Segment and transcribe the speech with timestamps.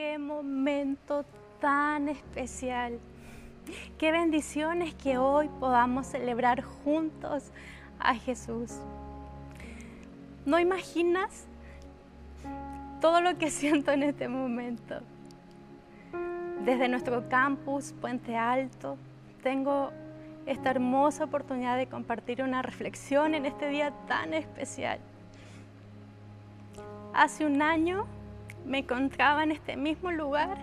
[0.00, 1.26] qué momento
[1.60, 2.98] tan especial.
[3.98, 7.50] Qué bendiciones que hoy podamos celebrar juntos
[7.98, 8.78] a Jesús.
[10.46, 11.44] ¿No imaginas
[13.02, 15.00] todo lo que siento en este momento?
[16.64, 18.96] Desde nuestro campus, Puente Alto,
[19.42, 19.90] tengo
[20.46, 24.98] esta hermosa oportunidad de compartir una reflexión en este día tan especial.
[27.12, 28.06] Hace un año
[28.64, 30.58] me encontraba en este mismo lugar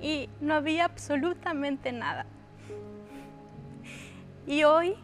[0.00, 2.26] y no había absolutamente nada.
[4.46, 4.94] Y hoy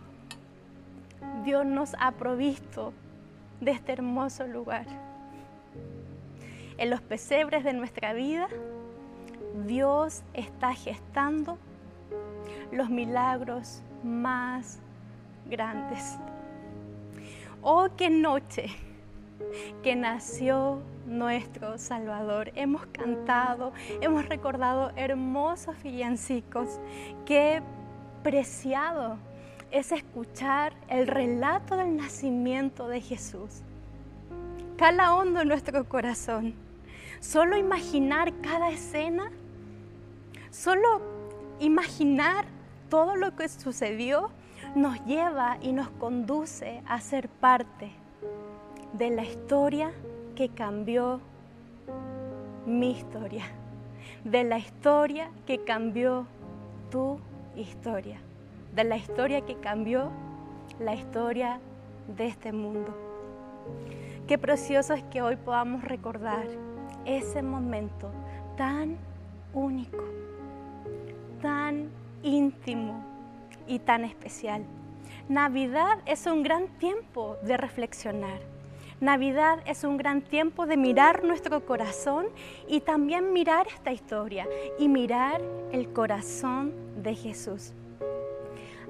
[1.45, 2.93] Dios nos ha provisto
[3.61, 4.87] de este hermoso lugar.
[6.79, 8.49] En los pesebres de nuestra vida,
[9.67, 11.59] Dios está gestando
[12.73, 14.81] los milagros más
[15.49, 16.19] grandes.
[17.63, 18.67] Oh, qué noche
[19.83, 22.53] que nació nuestro Salvador.
[22.55, 26.81] Hemos cantado, hemos recordado hermosos villancicos.
[27.25, 27.63] Qué
[28.23, 29.19] preciado
[29.71, 33.63] es escuchar el relato del nacimiento de Jesús.
[34.77, 36.55] Cala hondo en nuestro corazón.
[37.21, 39.31] Solo imaginar cada escena,
[40.51, 41.01] solo
[41.61, 42.45] imaginar
[42.91, 44.31] todo lo que sucedió
[44.75, 47.91] nos lleva y nos conduce a ser parte
[48.93, 49.93] de la historia
[50.37, 51.21] que cambió
[52.67, 53.47] mi historia,
[54.23, 56.27] de la historia que cambió
[56.91, 57.19] tu
[57.57, 58.21] historia,
[58.75, 60.11] de la historia que cambió
[60.79, 61.59] la historia
[62.17, 62.95] de este mundo.
[64.29, 66.47] Qué precioso es que hoy podamos recordar
[67.07, 68.11] ese momento
[68.59, 68.99] tan
[69.55, 70.05] único,
[71.41, 71.89] tan
[72.23, 73.03] íntimo
[73.67, 74.65] y tan especial.
[75.31, 78.56] Navidad es un gran tiempo de reflexionar
[79.01, 82.29] Navidad es un gran tiempo de mirar nuestro corazón
[82.67, 86.73] y también mirar esta historia y mirar el corazón
[87.03, 87.75] de Jesús.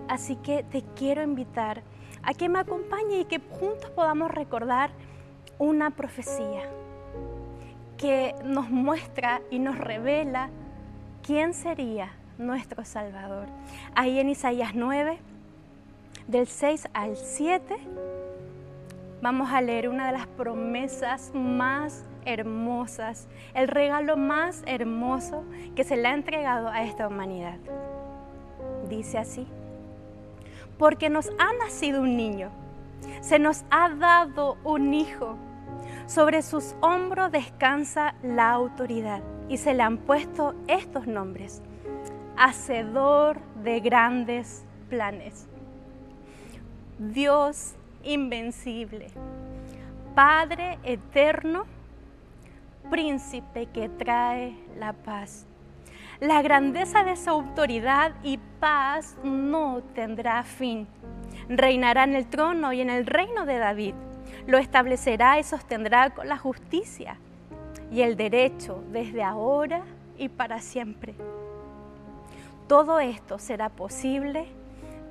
[0.09, 1.83] Así que te quiero invitar
[2.23, 4.91] a que me acompañe y que juntos podamos recordar
[5.58, 6.70] una profecía
[7.98, 10.51] que nos muestra y nos revela
[11.25, 13.48] quién sería nuestro Salvador.
[13.97, 15.19] Ahí en Isaías 9,
[16.29, 17.77] del 6 al 7
[19.23, 25.45] vamos a leer una de las promesas más hermosas, el regalo más hermoso
[25.75, 27.59] que se le ha entregado a esta humanidad.
[28.89, 29.47] Dice así,
[30.79, 32.51] porque nos ha nacido un niño,
[33.21, 35.37] se nos ha dado un hijo,
[36.07, 41.63] sobre sus hombros descansa la autoridad y se le han puesto estos nombres,
[42.37, 45.48] hacedor de grandes planes.
[46.98, 47.75] Dios
[48.06, 49.08] invencible,
[50.14, 51.67] Padre eterno,
[52.90, 55.46] príncipe que trae la paz.
[56.20, 60.86] La grandeza de su autoridad y paz no tendrá fin.
[61.50, 63.94] Reinará en el trono y en el reino de David.
[64.46, 67.18] Lo establecerá y sostendrá con la justicia
[67.92, 69.83] y el derecho desde ahora
[70.17, 71.14] y para siempre.
[72.68, 74.46] Todo esto será posible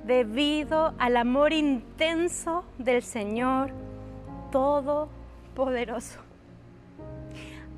[0.06, 3.72] debido al amor intenso del Señor
[4.52, 6.20] Todopoderoso.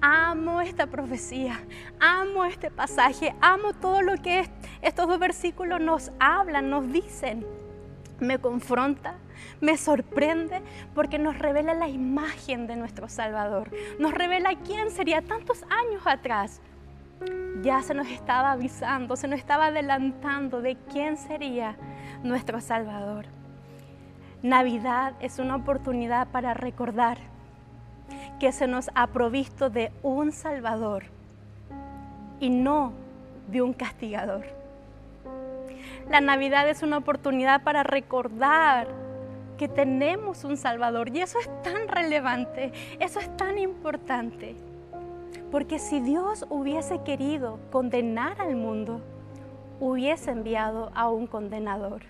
[0.00, 1.58] Amo esta profecía,
[1.98, 4.48] amo este pasaje, amo todo lo que
[4.82, 7.44] estos dos versículos nos hablan, nos dicen.
[8.20, 9.14] Me confronta,
[9.60, 10.60] me sorprende
[10.94, 16.60] porque nos revela la imagen de nuestro Salvador, nos revela quién sería tantos años atrás
[17.62, 21.76] ya se nos estaba avisando, se nos estaba adelantando de quién sería
[22.22, 23.26] nuestro Salvador.
[24.42, 27.18] Navidad es una oportunidad para recordar
[28.38, 31.04] que se nos ha provisto de un Salvador
[32.38, 32.92] y no
[33.48, 34.46] de un castigador.
[36.08, 38.88] La Navidad es una oportunidad para recordar
[39.58, 44.67] que tenemos un Salvador y eso es tan relevante, eso es tan importante.
[45.50, 49.00] Porque si Dios hubiese querido condenar al mundo,
[49.80, 52.02] hubiese enviado a un condenador.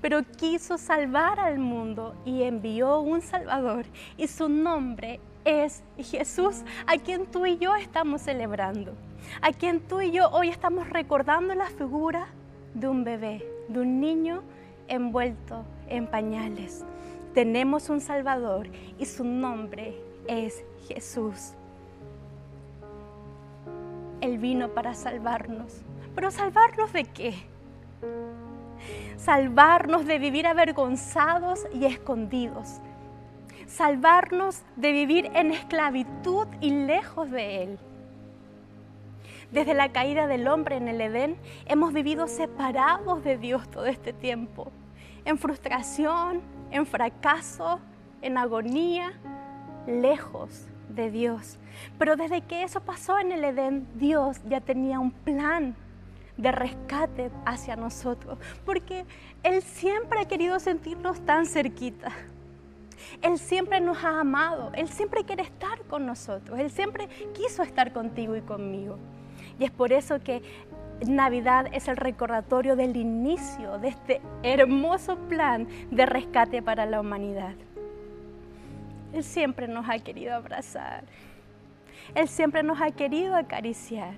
[0.00, 6.98] Pero quiso salvar al mundo y envió un Salvador y su nombre es Jesús, a
[6.98, 8.92] quien tú y yo estamos celebrando,
[9.40, 12.26] a quien tú y yo hoy estamos recordando la figura
[12.74, 14.42] de un bebé, de un niño
[14.88, 16.84] envuelto en pañales.
[17.34, 19.94] Tenemos un Salvador y su nombre
[20.26, 21.54] es Jesús.
[24.20, 25.82] Él vino para salvarnos.
[26.14, 27.34] ¿Pero salvarnos de qué?
[29.16, 32.80] Salvarnos de vivir avergonzados y escondidos.
[33.66, 37.78] Salvarnos de vivir en esclavitud y lejos de Él.
[39.52, 44.12] Desde la caída del hombre en el Edén, hemos vivido separados de Dios todo este
[44.12, 44.70] tiempo,
[45.24, 46.40] en frustración,
[46.70, 47.80] en fracaso,
[48.22, 49.12] en agonía,
[49.86, 51.58] lejos de Dios.
[51.98, 55.74] Pero desde que eso pasó en el Edén, Dios ya tenía un plan
[56.36, 59.04] de rescate hacia nosotros, porque
[59.42, 62.10] Él siempre ha querido sentirnos tan cerquita.
[63.22, 67.92] Él siempre nos ha amado, Él siempre quiere estar con nosotros, Él siempre quiso estar
[67.92, 68.98] contigo y conmigo.
[69.58, 70.42] Y es por eso que
[71.06, 77.54] Navidad es el recordatorio del inicio de este hermoso plan de rescate para la humanidad.
[79.12, 81.04] Él siempre nos ha querido abrazar,
[82.14, 84.14] Él siempre nos ha querido acariciar.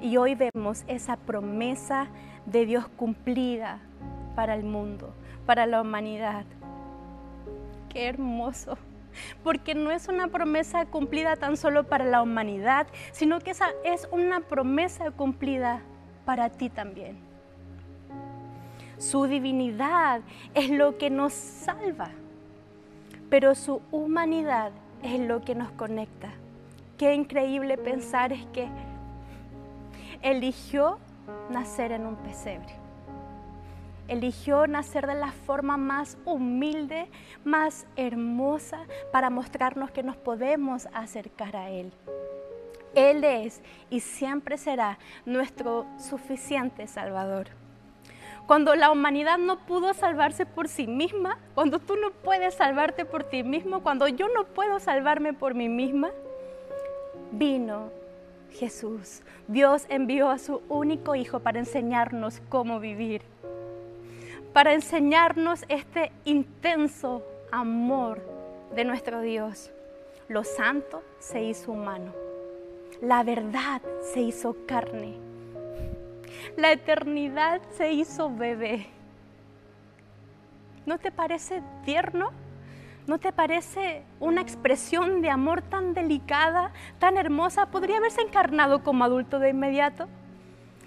[0.00, 2.08] Y hoy vemos esa promesa
[2.46, 3.80] de Dios cumplida
[4.34, 5.14] para el mundo,
[5.44, 6.46] para la humanidad.
[7.90, 8.78] Qué hermoso.
[9.42, 14.08] Porque no es una promesa cumplida tan solo para la humanidad, sino que esa es
[14.12, 15.82] una promesa cumplida
[16.24, 17.18] para ti también.
[18.98, 20.20] Su divinidad
[20.54, 22.10] es lo que nos salva,
[23.30, 24.72] pero su humanidad
[25.02, 26.30] es lo que nos conecta.
[26.98, 28.68] Qué increíble pensar es que
[30.20, 30.98] eligió
[31.48, 32.74] nacer en un pesebre.
[34.08, 37.08] Eligió nacer de la forma más humilde,
[37.44, 38.80] más hermosa,
[39.12, 41.92] para mostrarnos que nos podemos acercar a Él.
[42.96, 47.59] Él es y siempre será nuestro suficiente Salvador.
[48.50, 53.22] Cuando la humanidad no pudo salvarse por sí misma, cuando tú no puedes salvarte por
[53.22, 56.10] ti mismo, cuando yo no puedo salvarme por mí misma,
[57.30, 57.92] vino
[58.50, 59.22] Jesús.
[59.46, 63.22] Dios envió a su único Hijo para enseñarnos cómo vivir,
[64.52, 67.22] para enseñarnos este intenso
[67.52, 68.20] amor
[68.74, 69.70] de nuestro Dios.
[70.26, 72.12] Lo santo se hizo humano,
[73.00, 73.80] la verdad
[74.12, 75.29] se hizo carne,
[76.56, 78.86] la eternidad se hizo bebé.
[80.86, 82.30] ¿No te parece tierno?
[83.06, 87.66] ¿No te parece una expresión de amor tan delicada, tan hermosa?
[87.66, 90.08] ¿Podría haberse encarnado como adulto de inmediato?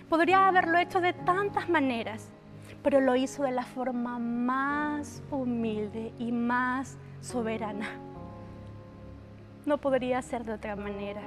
[0.09, 2.29] Podría haberlo hecho de tantas maneras,
[2.81, 7.87] pero lo hizo de la forma más humilde y más soberana.
[9.65, 11.21] No podría ser de otra manera.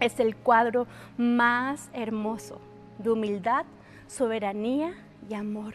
[0.00, 0.86] Es el cuadro
[1.16, 2.60] más hermoso
[3.02, 3.64] de humildad,
[4.06, 4.94] soberanía
[5.28, 5.74] y amor.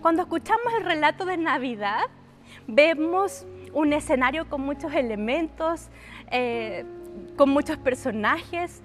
[0.00, 2.04] Cuando escuchamos el relato de Navidad,
[2.66, 5.88] vemos un escenario con muchos elementos,
[6.30, 6.84] eh,
[7.36, 8.82] con muchos personajes.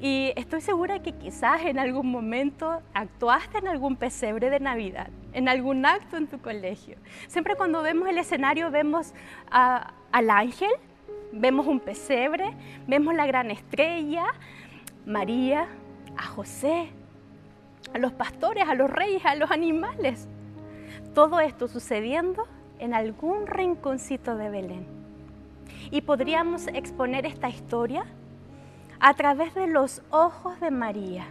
[0.00, 5.48] Y estoy segura que quizás en algún momento actuaste en algún pesebre de Navidad, en
[5.48, 6.96] algún acto en tu colegio.
[7.26, 9.12] Siempre cuando vemos el escenario vemos
[9.50, 10.70] al ángel,
[11.32, 12.54] vemos un pesebre,
[12.86, 14.26] vemos la gran estrella,
[15.04, 15.66] María,
[16.16, 16.90] a José,
[17.94, 20.28] a los pastores, a los reyes, a los animales.
[21.14, 22.46] Todo esto sucediendo
[22.78, 24.86] en algún rinconcito de Belén.
[25.90, 28.04] Y podríamos exponer esta historia
[29.00, 31.26] a través de los ojos de María.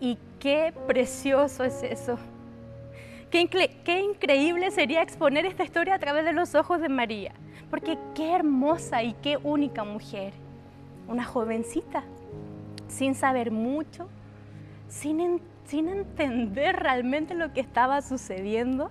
[0.00, 2.18] Y qué precioso es eso.
[3.30, 3.48] Qué,
[3.84, 7.32] qué, increíble sería exponer esta historia a través de los ojos de María.
[7.70, 10.32] Porque qué hermosa y qué única mujer.
[11.08, 12.04] Una jovencita,
[12.88, 14.08] sin saber mucho,
[14.88, 18.90] sin, sin entender realmente lo que estaba sucediendo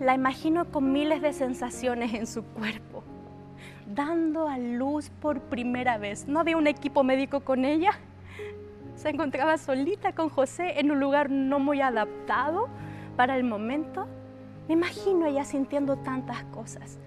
[0.00, 3.02] la imagino con miles de sensaciones en su cuerpo,
[3.86, 6.26] dando a luz por primera vez.
[6.28, 7.92] No había un equipo médico con ella.
[8.94, 12.68] Se encontraba solita con José en un lugar no muy adaptado
[13.16, 14.06] para el momento.
[14.68, 16.98] Me imagino ella sintiendo tantas cosas.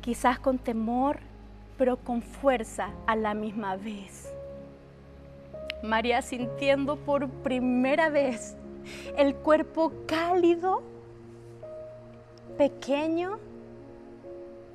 [0.00, 1.18] Quizás con temor,
[1.78, 4.32] pero con fuerza a la misma vez.
[5.82, 8.56] María sintiendo por primera vez
[9.16, 10.82] el cuerpo cálido,
[12.56, 13.38] pequeño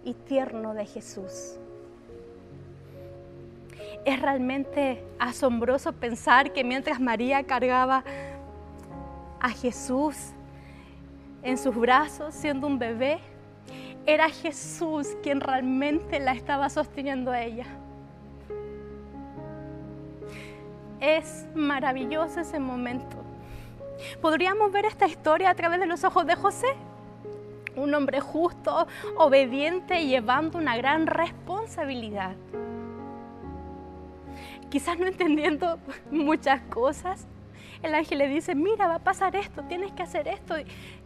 [0.04, 1.58] y tierno de Jesús.
[4.06, 8.04] Es realmente asombroso pensar que mientras María cargaba
[9.40, 10.16] a Jesús
[11.44, 13.20] en sus brazos siendo un bebé,
[14.06, 17.66] era Jesús quien realmente la estaba sosteniendo a ella.
[21.00, 23.22] Es maravilloso ese momento
[24.22, 26.68] Podríamos ver esta historia a través de los ojos de José,
[27.76, 32.36] un hombre justo, obediente, llevando una gran responsabilidad.
[34.70, 35.80] Quizás no entendiendo
[36.12, 37.28] muchas cosas,
[37.82, 40.56] el ángel le dice, mira, va a pasar esto, tienes que hacer esto.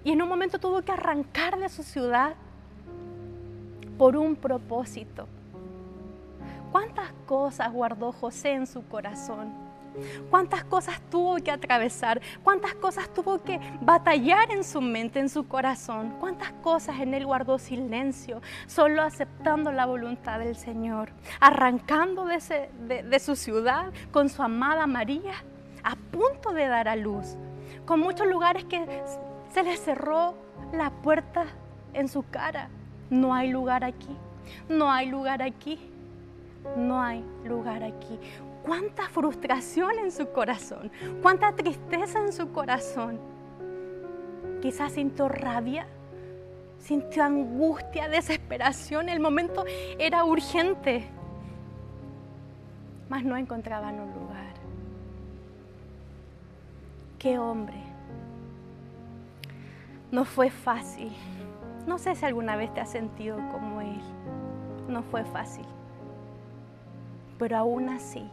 [0.03, 2.35] Y en un momento tuvo que arrancar de su ciudad
[3.97, 5.27] por un propósito.
[6.71, 9.65] ¿Cuántas cosas guardó José en su corazón?
[10.29, 12.21] ¿Cuántas cosas tuvo que atravesar?
[12.43, 16.15] ¿Cuántas cosas tuvo que batallar en su mente, en su corazón?
[16.19, 21.11] ¿Cuántas cosas en él guardó silencio, solo aceptando la voluntad del Señor?
[21.39, 25.33] Arrancando de, de su ciudad con su amada María,
[25.83, 27.37] a punto de dar a luz,
[27.85, 29.03] con muchos lugares que
[29.53, 30.35] se le cerró
[30.73, 31.45] la puerta
[31.93, 32.69] en su cara.
[33.09, 34.15] No hay lugar aquí,
[34.69, 35.79] no hay lugar aquí,
[36.75, 38.19] no hay lugar aquí.
[38.63, 43.19] Cuánta frustración en su corazón, cuánta tristeza en su corazón.
[44.61, 45.85] Quizás sintió rabia,
[46.79, 49.09] sintió angustia, desesperación.
[49.09, 49.63] El momento
[49.99, 51.07] era urgente,
[53.09, 54.53] mas no encontraban un lugar.
[57.19, 57.77] Qué hombre.
[60.11, 61.11] No fue fácil.
[61.87, 64.01] No sé si alguna vez te has sentido como él.
[64.87, 65.65] No fue fácil.
[67.37, 68.29] Pero aún así,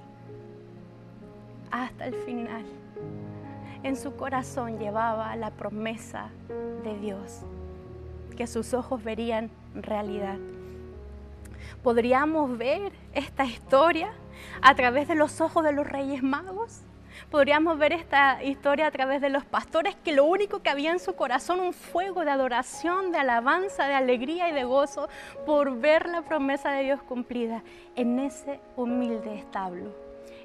[1.71, 2.65] hasta el final,
[3.83, 6.31] en su corazón llevaba la promesa
[6.85, 7.43] de Dios,
[8.37, 10.37] que sus ojos verían realidad.
[11.83, 14.13] Podríamos ver esta historia
[14.61, 16.83] a través de los ojos de los reyes magos
[17.33, 21.01] podríamos ver esta historia a través de los pastores, que lo único que había en
[21.01, 25.09] su corazón, un fuego de adoración, de alabanza, de alegría y de gozo
[25.47, 27.63] por ver la promesa de Dios cumplida
[27.97, 29.95] en ese humilde establo,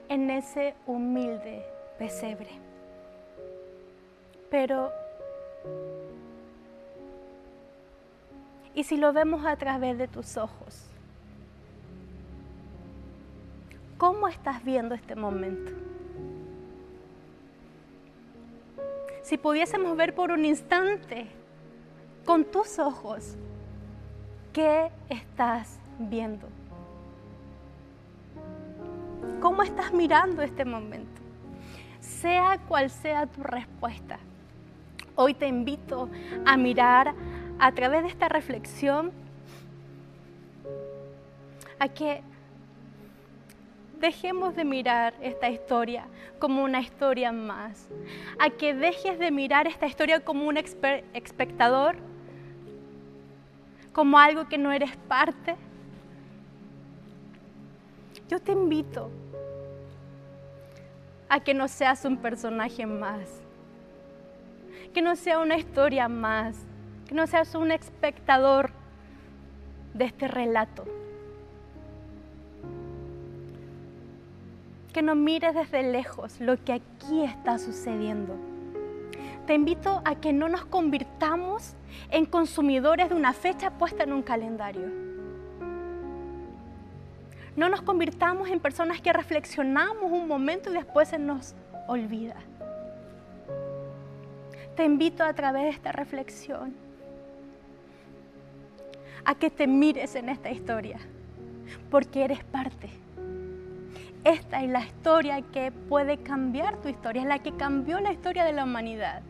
[0.08, 1.65] en ese humilde
[2.00, 2.51] pesebre.
[4.50, 4.89] Pero,
[8.74, 10.86] ¿y si lo vemos a través de tus ojos?
[13.98, 15.97] ¿Cómo estás viendo este momento?
[19.28, 21.28] Si pudiésemos ver por un instante
[22.26, 23.36] con tus ojos,
[24.54, 26.48] ¿qué estás viendo?
[29.42, 31.22] ¿Cómo estás mirando este momento?
[32.00, 34.18] Sea cual sea tu respuesta,
[35.16, 36.10] hoy te invito
[36.46, 37.14] a mirar
[37.60, 39.12] a través de esta reflexión
[41.80, 42.22] a que
[44.00, 46.06] dejemos de mirar esta historia
[46.39, 47.89] como una historia más,
[48.39, 51.98] a que dejes de mirar esta historia como un espectador,
[53.94, 55.56] como algo que no eres parte.
[58.30, 59.10] Yo te invito
[61.30, 63.42] a que no seas un personaje más,
[64.94, 66.58] que no sea una historia más,
[67.08, 68.72] que no seas un espectador
[69.94, 70.86] de este relato
[74.98, 78.36] que no mires desde lejos lo que aquí está sucediendo.
[79.46, 81.75] Te invito a que no nos convirtamos
[82.10, 84.89] en consumidores de una fecha puesta en un calendario.
[87.56, 91.54] No nos convirtamos en personas que reflexionamos un momento y después se nos
[91.86, 92.38] olvida.
[94.75, 96.74] Te invito a través de esta reflexión
[99.24, 100.98] a que te mires en esta historia,
[101.92, 102.89] porque eres parte
[104.28, 108.44] esta es la historia que puede cambiar tu historia, es la que cambió la historia
[108.44, 109.22] de la humanidad.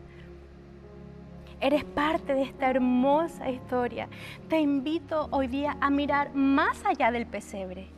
[1.60, 4.08] Eres parte de esta hermosa historia.
[4.48, 7.88] Te invito hoy día a mirar más allá del pesebre.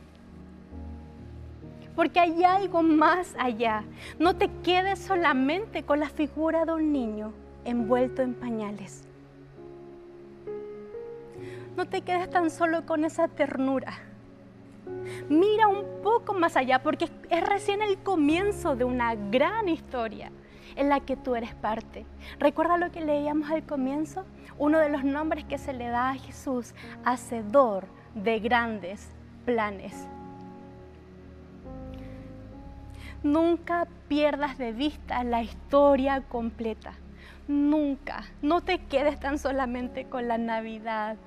[1.95, 3.83] Porque hay algo más allá.
[4.19, 7.33] No te quedes solamente con la figura de un niño
[7.65, 9.07] envuelto en pañales.
[11.75, 14.10] No te quedes tan solo con esa ternura
[15.29, 20.31] Mira un poco más allá porque es recién el comienzo de una gran historia
[20.75, 22.05] en la que tú eres parte.
[22.39, 24.25] ¿Recuerda lo que leíamos al comienzo?
[24.57, 26.73] Uno de los nombres que se le da a Jesús,
[27.03, 27.85] hacedor
[28.15, 29.09] de grandes
[29.45, 30.07] planes.
[33.23, 36.93] Nunca pierdas de vista la historia completa.
[37.47, 38.23] Nunca.
[38.41, 41.17] No te quedes tan solamente con la Navidad.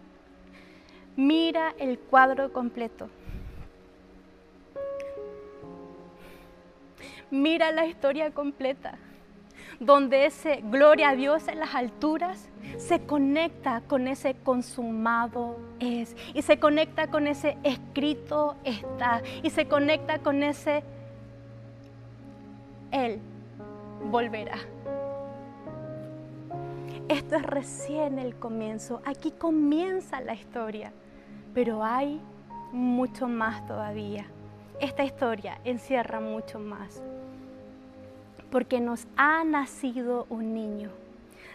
[1.16, 3.08] Mira el cuadro completo.
[7.30, 8.98] Mira la historia completa,
[9.80, 16.42] donde ese gloria a Dios en las alturas se conecta con ese consumado es, y
[16.42, 20.82] se conecta con ese escrito está, y se conecta con ese
[22.90, 23.20] Él
[24.10, 24.58] volverá.
[27.08, 30.92] Esto es recién el comienzo, aquí comienza la historia,
[31.52, 32.20] pero hay
[32.72, 34.26] mucho más todavía.
[34.84, 37.02] Esta historia encierra mucho más
[38.50, 40.90] porque nos ha nacido un niño.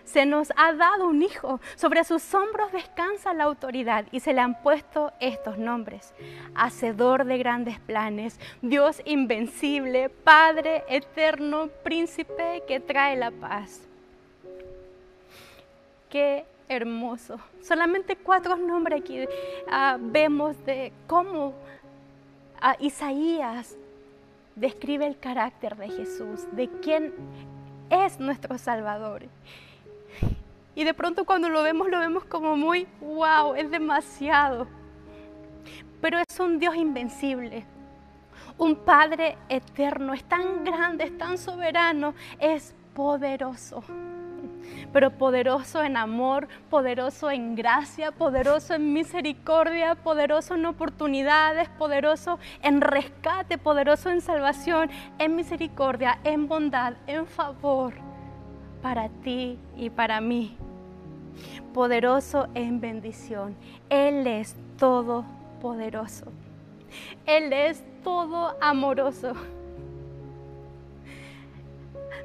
[0.04, 4.42] se nos ha dado un hijo, sobre sus hombros descansa la autoridad y se le
[4.42, 6.16] han puesto estos nombres.
[6.56, 13.82] Hacedor de grandes planes, Dios invencible, Padre eterno, príncipe que trae la paz.
[16.10, 17.40] Qué hermoso.
[17.62, 19.28] Solamente cuatro nombres aquí
[19.70, 21.54] ah, vemos de cómo
[22.62, 23.76] ah, Isaías
[24.56, 27.14] describe el carácter de Jesús, de quién
[27.90, 29.24] es nuestro Salvador.
[30.76, 34.68] Y de pronto cuando lo vemos, lo vemos como muy, wow, es demasiado.
[36.02, 37.66] Pero es un Dios invencible,
[38.58, 43.84] un Padre eterno, es tan grande, es tan soberano, es poderoso.
[44.92, 52.82] Pero poderoso en amor, poderoso en gracia, poderoso en misericordia, poderoso en oportunidades, poderoso en
[52.82, 57.94] rescate, poderoso en salvación, en misericordia, en bondad, en favor
[58.82, 60.58] para ti y para mí
[61.74, 63.56] poderoso en bendición.
[63.90, 66.26] Él es todopoderoso.
[67.26, 69.34] Él es todo amoroso.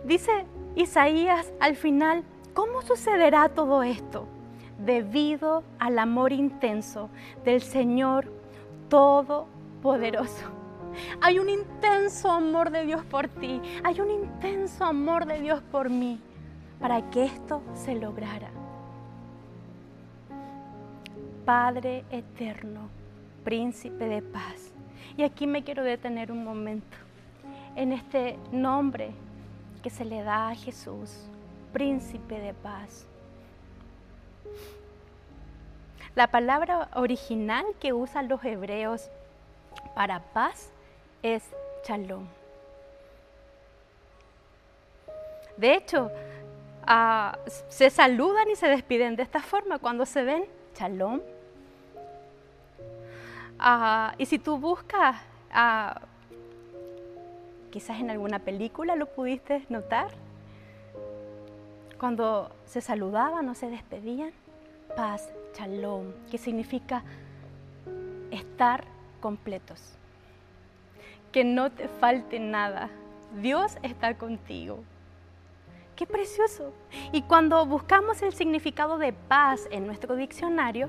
[0.04, 0.32] Dice
[0.76, 4.26] Isaías al final, ¿cómo sucederá todo esto?
[4.78, 7.10] Debido al amor intenso
[7.44, 8.32] del Señor
[8.88, 10.46] Todopoderoso.
[11.20, 15.90] Hay un intenso amor de Dios por ti, hay un intenso amor de Dios por
[15.90, 16.20] mí,
[16.80, 18.50] para que esto se lograra.
[21.44, 22.88] Padre eterno,
[23.42, 24.72] príncipe de paz.
[25.16, 26.96] Y aquí me quiero detener un momento
[27.76, 29.10] en este nombre
[29.82, 31.28] que se le da a Jesús,
[31.74, 33.06] príncipe de paz.
[36.14, 39.10] La palabra original que usan los hebreos
[39.94, 40.70] para paz
[41.22, 41.42] es
[41.86, 42.26] shalom.
[45.58, 46.10] De hecho,
[46.86, 47.36] ah,
[47.68, 51.20] se saludan y se despiden de esta forma cuando se ven, shalom,
[53.58, 55.16] Ah, y si tú buscas,
[55.52, 56.00] ah,
[57.70, 60.10] quizás en alguna película lo pudiste notar,
[61.98, 64.32] cuando se saludaban o se despedían,
[64.96, 67.02] paz, shalom, que significa
[68.30, 68.84] estar
[69.20, 69.96] completos,
[71.32, 72.90] que no te falte nada,
[73.40, 74.82] Dios está contigo.
[75.96, 76.72] Qué precioso.
[77.12, 80.88] Y cuando buscamos el significado de paz en nuestro diccionario,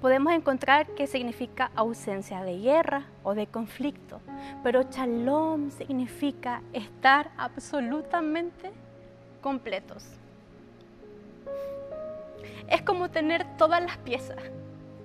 [0.00, 4.20] podemos encontrar que significa ausencia de guerra o de conflicto,
[4.62, 8.70] pero shalom significa estar absolutamente
[9.44, 10.02] completos.
[12.66, 14.38] Es como tener todas las piezas,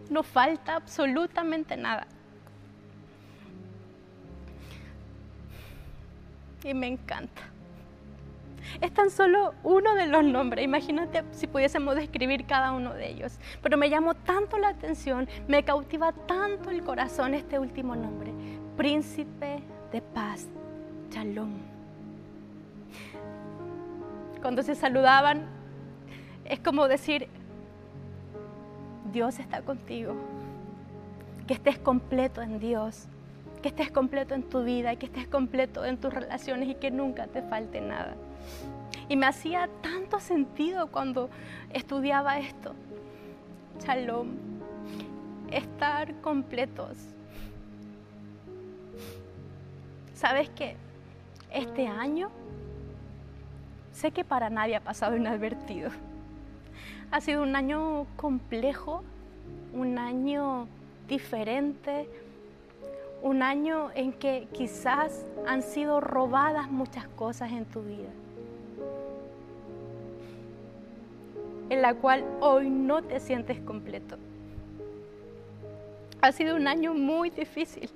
[0.10, 2.08] no falta absolutamente nada.
[6.64, 7.42] Y me encanta.
[8.80, 10.64] Es tan solo uno de los nombres.
[10.64, 13.38] Imagínate si pudiésemos describir cada uno de ellos.
[13.62, 18.32] Pero me llamó tanto la atención, me cautiva tanto el corazón este último nombre.
[18.78, 20.48] Príncipe de paz,
[21.12, 21.79] Shalom.
[24.42, 25.46] Cuando se saludaban,
[26.46, 27.28] es como decir,
[29.12, 30.16] Dios está contigo.
[31.46, 33.08] Que estés completo en Dios,
[33.62, 37.28] que estés completo en tu vida, que estés completo en tus relaciones y que nunca
[37.28, 38.16] te falte nada.
[39.10, 41.30] Y me hacía tanto sentido cuando
[41.74, 42.76] estudiaba esto.
[43.84, 44.28] Shalom,
[45.52, 46.98] estar completos.
[50.14, 50.76] ¿Sabes qué?
[51.52, 52.30] Este año
[54.00, 55.92] sé que para nadie ha pasado inadvertido.
[57.12, 59.04] Ha sido un año complejo,
[59.74, 60.68] un año
[61.08, 62.10] diferente,
[63.22, 68.10] un año en que quizás han sido robadas muchas cosas en tu vida.
[71.70, 74.18] en la cual hoy no te sientes completo.
[76.20, 77.90] Ha sido un año muy difícil.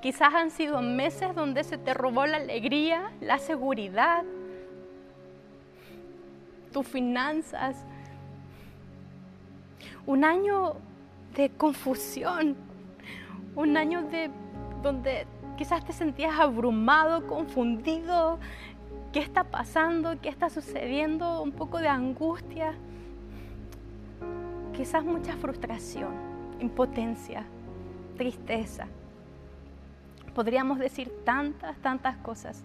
[0.00, 4.22] Quizás han sido meses donde se te robó la alegría, la seguridad,
[6.76, 7.86] tus finanzas.
[10.04, 10.74] Un año
[11.34, 12.54] de confusión,
[13.54, 14.30] un año de
[14.82, 18.38] donde quizás te sentías abrumado, confundido,
[19.14, 20.20] ¿Qué está pasando?
[20.20, 21.42] ¿Qué está sucediendo?
[21.42, 22.74] Un poco de angustia,
[24.74, 26.12] quizás mucha frustración,
[26.60, 27.46] impotencia,
[28.18, 28.88] tristeza.
[30.34, 32.62] Podríamos decir tantas, tantas cosas.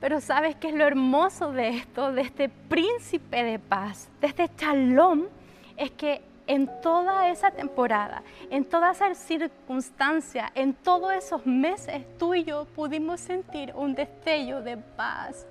[0.00, 4.50] Pero ¿sabes qué es lo hermoso de esto, de este príncipe de paz, de este
[4.56, 5.28] chalón?
[5.76, 12.34] Es que en toda esa temporada, en toda esa circunstancia, en todos esos meses, tú
[12.34, 15.46] y yo pudimos sentir un destello de paz,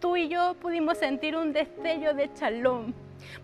[0.00, 2.94] tú y yo pudimos sentir un destello de chalón,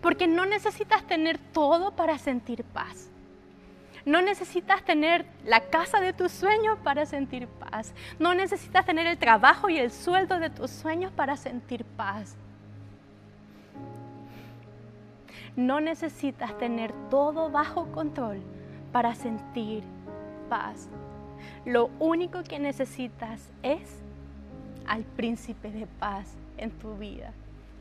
[0.01, 3.09] porque no necesitas tener todo para sentir paz.
[4.05, 7.93] No necesitas tener la casa de tus sueños para sentir paz.
[8.19, 12.35] No necesitas tener el trabajo y el sueldo de tus sueños para sentir paz.
[15.55, 18.41] No necesitas tener todo bajo control
[18.91, 19.83] para sentir
[20.49, 20.89] paz.
[21.65, 24.01] Lo único que necesitas es
[24.85, 27.31] al príncipe de paz en tu vida.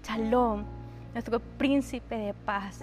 [0.05, 0.65] Shalom,
[1.13, 2.81] nuestro príncipe de paz.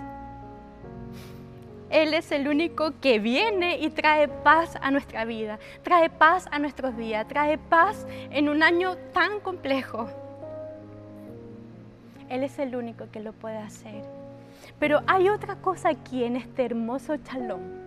[1.89, 6.60] Él es el único que viene y trae paz a nuestra vida, trae paz a
[6.60, 10.08] nuestros días, trae paz en un año tan complejo.
[12.30, 14.04] Él es el único que lo puede hacer.
[14.78, 17.80] Pero hay otra cosa aquí en este hermoso chalón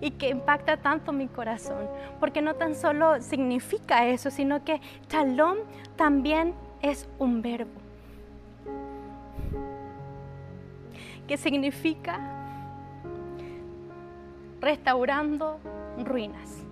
[0.00, 1.88] y que impacta tanto mi corazón,
[2.20, 5.58] porque no tan solo significa eso, sino que chalón
[5.96, 7.82] también es un verbo
[11.26, 12.41] que significa
[14.62, 15.58] restaurando
[15.98, 16.64] ruinas,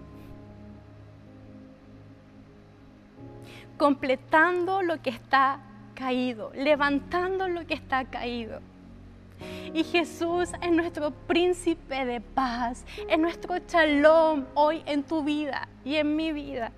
[3.76, 5.61] completando lo que está
[5.94, 8.61] caído, levantando lo que está caído.
[9.74, 15.96] Y Jesús es nuestro príncipe de paz, es nuestro chalón hoy en tu vida y
[15.96, 16.72] en mi vida.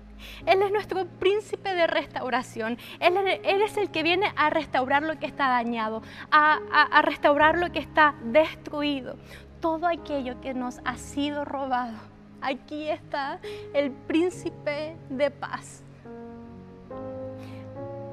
[0.45, 2.77] Él es nuestro príncipe de restauración.
[3.01, 7.79] Él, es el que viene a restaurar lo que está dañado, a restaurar lo que
[7.79, 9.17] está destruido
[9.63, 11.93] todo aquello que nos ha sido robado.
[12.41, 13.39] Aquí está
[13.73, 15.85] el príncipe de paz.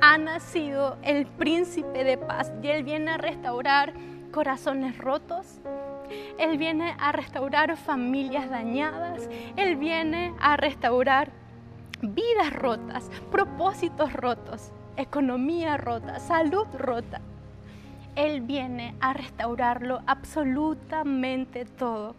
[0.01, 3.95] Ha nacido el príncipe de paz y Él viene a restaurar
[4.31, 5.59] corazones rotos.
[6.39, 9.29] Él viene a restaurar familias dañadas.
[9.57, 11.33] Él viene a restaurar
[12.01, 17.21] vidas rotas, propósitos rotos, economía rota, salud rota.
[18.21, 22.15] Él viene a restaurarlo absolutamente todo.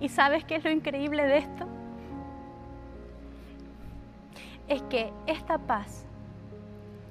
[0.00, 1.66] ¿Y sabes qué es lo increíble de esto?
[4.66, 6.06] Es que esta paz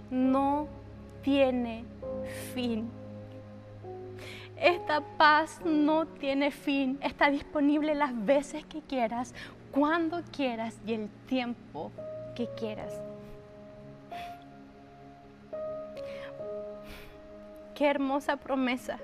[0.09, 0.67] no
[1.21, 1.85] tiene
[2.55, 2.89] fin.
[4.57, 6.97] Esta paz no tiene fin.
[6.99, 9.35] Está disponible las veces que quieras,
[9.71, 11.91] cuando quieras y el tiempo
[12.35, 12.91] que quieras.
[17.75, 18.99] Qué hermosa promesa.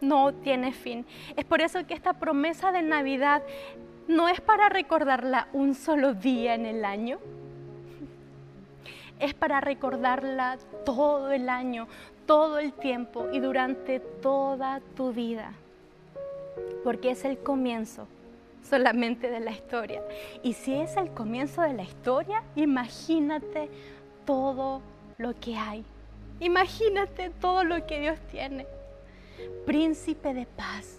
[0.00, 1.04] No tiene fin.
[1.36, 3.42] Es por eso que esta promesa de Navidad
[4.06, 7.18] no es para recordarla un solo día en el año.
[9.18, 11.88] Es para recordarla todo el año,
[12.26, 15.52] todo el tiempo y durante toda tu vida.
[16.84, 18.06] Porque es el comienzo
[18.62, 20.02] solamente de la historia.
[20.42, 23.70] Y si es el comienzo de la historia, imagínate
[24.24, 24.82] todo
[25.18, 25.84] lo que hay
[26.44, 28.66] Imagínate todo lo que Dios tiene.
[29.64, 30.98] Príncipe de paz.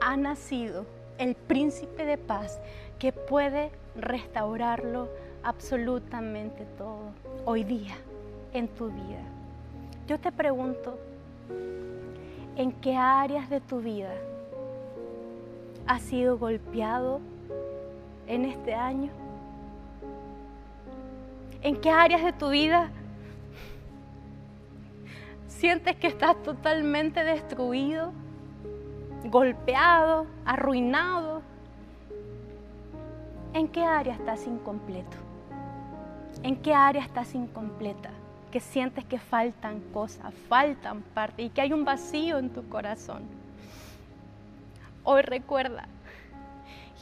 [0.00, 0.86] Ha nacido
[1.18, 2.58] el príncipe de paz
[2.98, 5.08] que puede restaurarlo
[5.44, 7.12] absolutamente todo
[7.44, 7.94] hoy día
[8.52, 9.22] en tu vida.
[10.08, 10.98] Yo te pregunto,
[12.56, 14.14] ¿en qué áreas de tu vida
[15.86, 17.20] has sido golpeado
[18.26, 19.12] en este año?
[21.62, 22.90] ¿En qué áreas de tu vida
[25.58, 28.12] sientes que estás totalmente destruido,
[29.24, 31.42] golpeado, arruinado,
[33.52, 35.16] ¿en qué área estás incompleto?
[36.42, 38.10] ¿En qué área estás incompleta?
[38.50, 43.22] Que sientes que faltan cosas, faltan partes y que hay un vacío en tu corazón.
[45.04, 45.86] Hoy recuerda,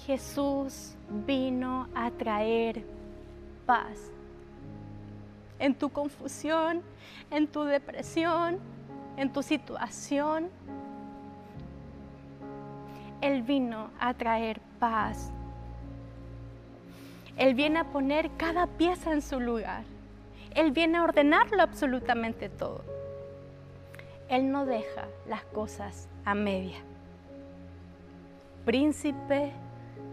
[0.06, 0.94] Jesús
[1.26, 2.84] vino a traer
[3.66, 4.11] paz
[5.62, 6.82] en tu confusión,
[7.30, 8.58] en tu depresión,
[9.16, 10.50] en tu situación.
[13.20, 15.30] Él vino a traer paz.
[17.36, 19.84] Él viene a poner cada pieza en su lugar.
[20.56, 22.82] Él viene a ordenarlo absolutamente todo.
[24.28, 26.78] Él no deja las cosas a media.
[28.64, 29.52] Príncipe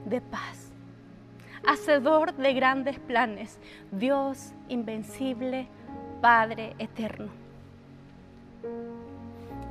[0.06, 0.69] de paz
[1.66, 3.60] hacedor de grandes planes,
[3.92, 5.68] Dios invencible,
[6.22, 7.30] Padre eterno.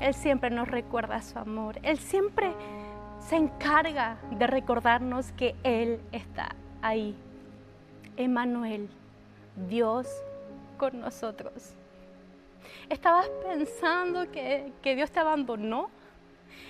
[0.01, 2.53] Él siempre nos recuerda su amor, Él siempre
[3.18, 7.16] se encarga de recordarnos que Él está ahí.
[8.16, 8.88] Emanuel,
[9.68, 10.09] Dios
[10.77, 11.74] con nosotros.
[12.88, 15.90] ¿Estabas pensando que, que Dios te abandonó?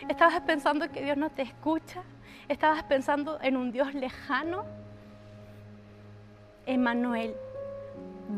[0.08, 2.02] ¿Estabas pensando que Dios no te escucha?
[2.48, 4.64] ¿Estabas pensando en un Dios lejano?
[6.68, 7.34] Emanuel,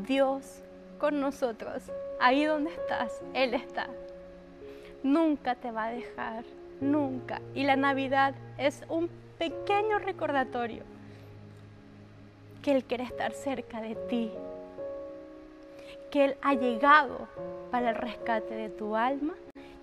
[0.07, 0.63] Dios
[1.01, 1.83] con nosotros.
[2.21, 3.89] Ahí donde estás, Él está.
[5.03, 6.45] Nunca te va a dejar,
[6.81, 7.43] nunca.
[7.57, 10.85] Y la Navidad es un pequeño recordatorio
[12.63, 14.31] que Él quiere estar cerca de ti,
[16.13, 17.27] que Él ha llegado
[17.73, 19.35] para el rescate de tu alma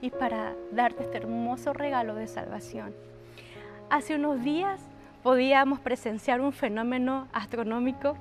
[0.01, 2.95] y para darte este hermoso regalo de salvación.
[3.89, 4.79] Hace unos días
[5.21, 8.15] podíamos presenciar un fenómeno astronómico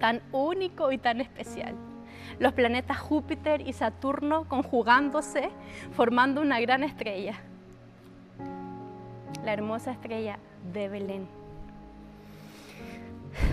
[0.00, 1.76] tan único y tan especial.
[2.40, 5.50] Los planetas Júpiter y Saturno conjugándose,
[5.92, 7.34] formando una gran estrella,
[9.44, 10.38] la hermosa estrella
[10.72, 11.28] de Belén.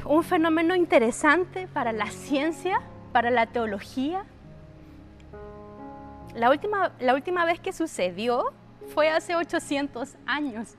[0.06, 2.82] Un fenómeno interesante para la ciencia,
[3.12, 4.24] para la teología.
[6.34, 8.54] La última, la última vez que sucedió
[8.94, 10.76] fue hace 800 años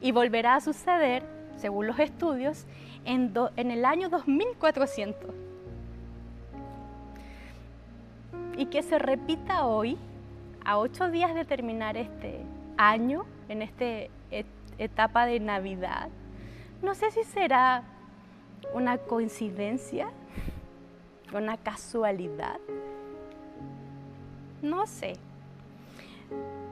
[0.00, 1.22] y volverá a suceder,
[1.56, 2.66] según los estudios,
[3.04, 5.30] en, el año 2400.
[8.56, 9.98] Y que se repita hoy,
[10.64, 12.40] a ocho días de terminar este
[12.76, 13.84] año, en esta
[14.78, 16.08] etapa de Navidad,
[16.82, 17.82] no sé si será
[18.74, 20.10] una coincidencia,
[21.32, 22.58] una casualidad,
[24.62, 25.14] no sé,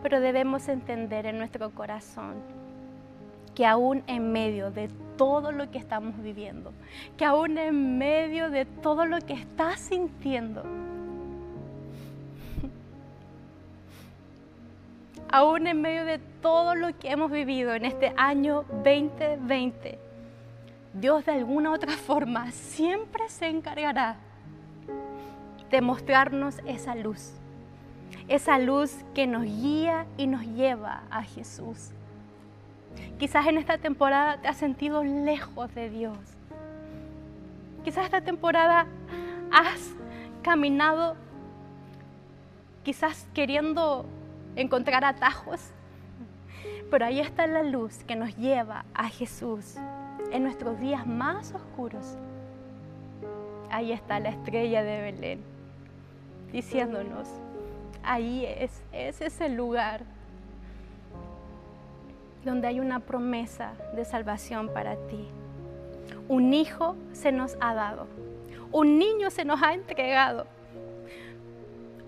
[0.02, 2.34] pero debemos entender en nuestro corazón
[3.54, 6.72] que aún en medio de todo lo que estamos viviendo,
[7.16, 10.62] que aún en medio de todo lo que estás sintiendo,
[15.30, 19.98] aún en medio de todo lo que hemos vivido en este año 2020,
[20.94, 24.16] Dios de alguna otra forma siempre se encargará
[25.70, 27.32] de mostrarnos esa luz,
[28.26, 31.90] esa luz que nos guía y nos lleva a Jesús.
[33.18, 36.18] Quizás en esta temporada te has sentido lejos de Dios.
[37.84, 38.86] Quizás esta temporada
[39.52, 39.94] has
[40.42, 41.16] caminado
[42.82, 44.06] quizás queriendo
[44.56, 45.60] encontrar atajos,
[46.90, 49.76] pero ahí está la luz que nos lleva a Jesús
[50.32, 52.16] en nuestros días más oscuros.
[53.70, 55.60] Ahí está la estrella de Belén
[56.52, 57.28] diciéndonos,
[58.02, 60.02] ahí es, ese es el lugar
[62.44, 65.28] donde hay una promesa de salvación para ti.
[66.28, 68.06] Un hijo se nos ha dado,
[68.72, 70.46] un niño se nos ha entregado,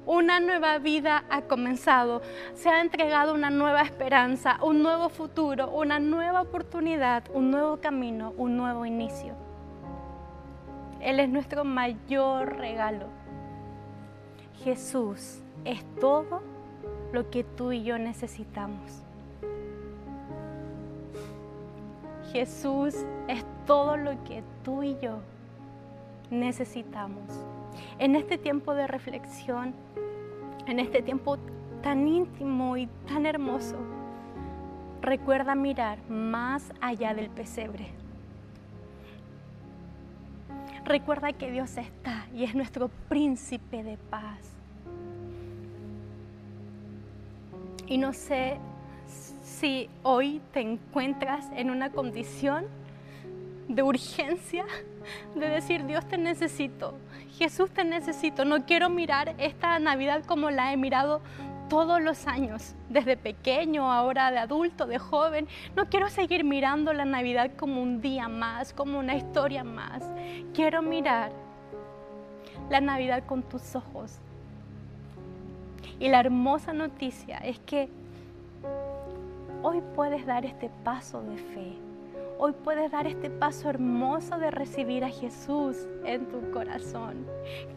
[0.07, 2.23] una nueva vida ha comenzado,
[2.55, 8.33] se ha entregado una nueva esperanza, un nuevo futuro, una nueva oportunidad, un nuevo camino,
[8.37, 9.35] un nuevo inicio.
[11.01, 13.07] Él es nuestro mayor regalo.
[14.65, 16.43] Jesús es todo
[17.13, 19.03] lo que tú y yo necesitamos.
[22.33, 22.95] Jesús
[23.29, 25.19] es todo lo que tú y yo
[26.31, 27.25] necesitamos.
[27.99, 29.75] En este tiempo de reflexión,
[30.67, 31.39] en este tiempo
[31.83, 33.77] tan íntimo y tan hermoso,
[35.03, 37.89] recuerda mirar más allá del pesebre.
[40.85, 44.57] Recuerda que Dios está y es nuestro príncipe de paz.
[47.87, 48.59] Y no sé
[49.63, 52.65] si hoy te encuentras en una condición
[53.69, 54.65] de urgencia,
[55.37, 56.95] de decir, Dios te necesito,
[57.39, 61.21] Jesús te necesito, no quiero mirar esta Navidad como la he mirado
[61.69, 65.47] todos los años, desde pequeño, ahora de adulto, de joven.
[65.77, 70.03] No quiero seguir mirando la Navidad como un día más, como una historia más.
[70.55, 71.31] Quiero mirar
[72.69, 74.19] la Navidad con tus ojos.
[76.01, 77.89] Y la hermosa noticia es que
[79.63, 81.79] hoy puedes dar este paso de fe.
[82.39, 87.25] Hoy puedes dar este paso hermoso de recibir a Jesús en tu corazón.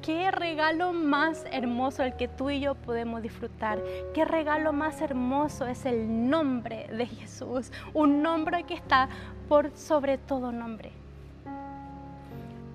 [0.01, 3.79] Qué regalo más hermoso el que tú y yo podemos disfrutar.
[4.15, 7.71] Qué regalo más hermoso es el nombre de Jesús.
[7.93, 9.07] Un nombre que está
[9.47, 10.91] por sobre todo nombre.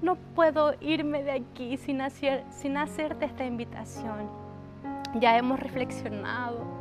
[0.00, 4.30] No puedo irme de aquí sin, hacer, sin hacerte esta invitación.
[5.16, 6.79] Ya hemos reflexionado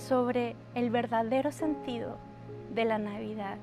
[0.00, 2.16] sobre el verdadero sentido
[2.74, 3.58] de la Navidad.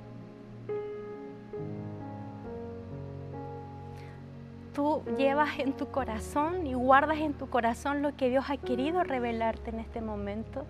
[4.73, 9.03] Tú llevas en tu corazón y guardas en tu corazón lo que Dios ha querido
[9.03, 10.65] revelarte en este momento.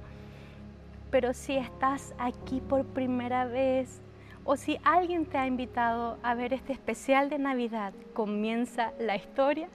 [1.11, 4.01] Pero si estás aquí por primera vez
[4.45, 9.67] o si alguien te ha invitado a ver este especial de Navidad, comienza la historia,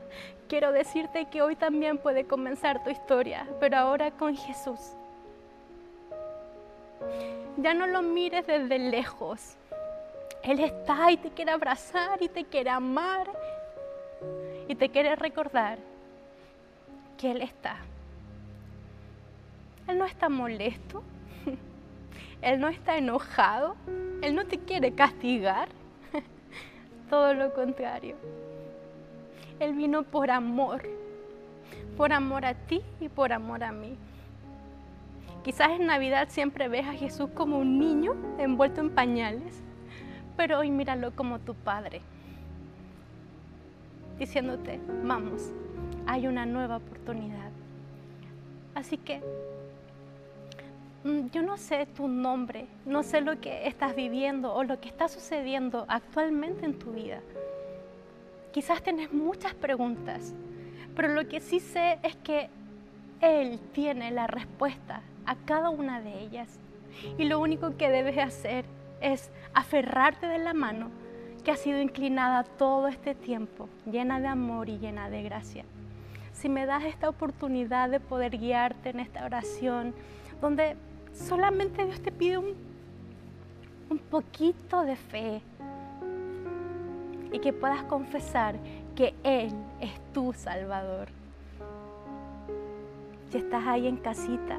[0.48, 4.96] quiero decirte que hoy también puede comenzar tu historia, pero ahora con Jesús.
[7.56, 9.56] Ya no lo mires desde lejos.
[10.42, 13.30] Él está y te quiere abrazar y te quiere amar
[14.68, 15.78] y te quiere recordar
[17.16, 17.76] que Él está.
[19.86, 21.02] Él no está molesto,
[22.42, 23.76] Él no está enojado,
[24.22, 25.68] Él no te quiere castigar,
[27.10, 28.16] todo lo contrario.
[29.60, 30.82] Él vino por amor,
[31.96, 33.96] por amor a ti y por amor a mí.
[35.44, 39.60] Quizás en Navidad siempre ves a Jesús como un niño envuelto en pañales,
[40.36, 42.00] pero hoy míralo como tu Padre,
[44.20, 45.50] diciéndote, vamos,
[46.06, 47.50] hay una nueva oportunidad.
[48.76, 49.20] Así que
[51.02, 54.88] mm, yo no sé tu nombre, no sé lo que estás viviendo o lo que
[54.88, 57.18] está sucediendo actualmente en tu vida.
[58.52, 60.34] Quizás tienes muchas preguntas,
[60.94, 62.48] pero lo que sí sé es que
[63.20, 66.58] Él tiene la respuesta a cada una de ellas.
[67.18, 68.64] Y lo único que debes hacer
[69.00, 70.90] es aferrarte de la mano
[71.44, 75.64] que ha sido inclinada todo este tiempo, llena de amor y llena de gracia.
[76.32, 79.94] Si me das esta oportunidad de poder guiarte en esta oración,
[80.40, 80.76] donde
[81.12, 82.54] solamente Dios te pide un,
[83.90, 85.42] un poquito de fe
[87.32, 88.56] y que puedas confesar
[88.94, 91.08] que Él es tu Salvador.
[93.30, 94.58] Si estás ahí en casita,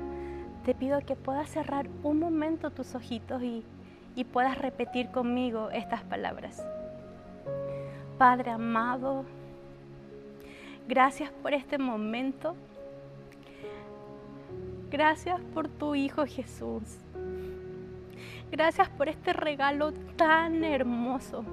[0.63, 3.63] te pido que puedas cerrar un momento tus ojitos y,
[4.31, 6.63] puedas repetir conmigo estas palabras.
[8.17, 9.25] Padre amado,
[10.87, 12.55] gracias por este momento.
[14.89, 16.83] Gracias por tu Hijo Jesús.
[18.51, 21.43] Gracias por este regalo tan hermoso.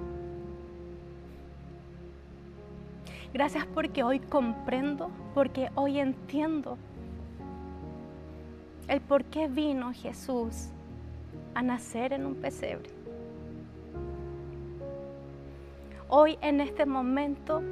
[3.33, 6.77] Gracias porque hoy comprendo, porque hoy entiendo
[8.91, 10.69] el por qué vino Jesús
[11.55, 12.91] a nacer en un pesebre.
[16.09, 17.63] Hoy en este momento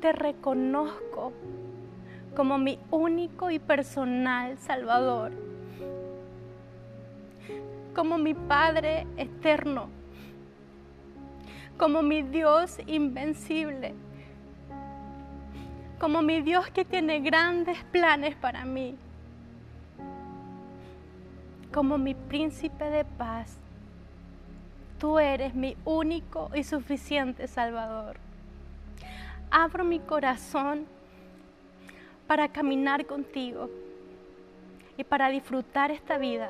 [0.00, 1.32] te reconozco
[2.36, 5.32] como mi único y personal Salvador,
[7.96, 9.88] como mi Padre eterno,
[11.76, 13.92] como mi Dios invencible,
[15.98, 18.96] como mi Dios que tiene grandes planes para mí
[21.76, 23.58] como mi príncipe de paz.
[24.98, 28.16] Tú eres mi único y suficiente Salvador.
[29.50, 30.86] Abro mi corazón
[32.26, 33.68] para caminar contigo
[34.96, 36.48] y para disfrutar esta vida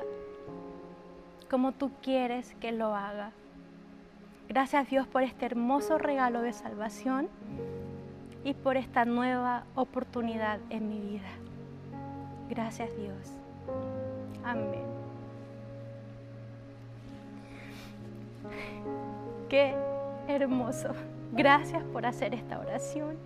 [1.49, 3.31] como tú quieres que lo haga.
[4.47, 7.27] Gracias Dios por este hermoso regalo de salvación
[8.45, 11.31] y por esta nueva oportunidad en mi vida.
[12.47, 13.33] Gracias Dios.
[14.45, 14.96] Amén.
[19.49, 19.75] Qué
[20.27, 20.89] hermoso.
[21.31, 23.17] Gracias por hacer esta oración.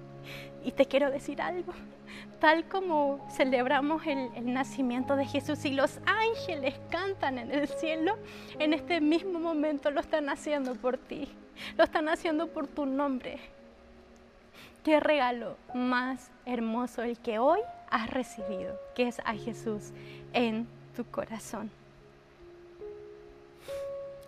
[0.64, 1.74] Y te quiero decir algo.
[2.40, 8.18] Tal como celebramos el, nacimiento de Jesús y los ángeles cantan en el cielo,
[8.60, 11.30] en este mismo momento lo están haciendo por ti.
[11.78, 13.40] Lo están haciendo por tu nombre.
[14.84, 19.92] Qué regalo más hermoso el que hoy has recibido, que es a Jesús
[20.34, 21.70] en tu corazón.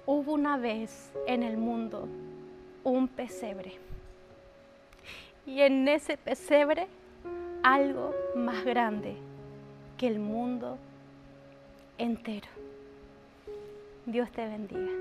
[0.05, 2.07] Hubo una vez en el mundo
[2.83, 3.79] un pesebre.
[5.45, 6.87] Y en ese pesebre
[7.63, 9.15] algo más grande
[9.97, 10.77] que el mundo
[11.97, 12.47] entero.
[14.05, 14.91] Dios te bendiga.